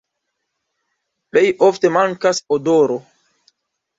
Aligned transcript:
Plej 1.35 1.43
ofte 1.67 1.93
mankas 1.97 2.41
odoro. 2.57 2.99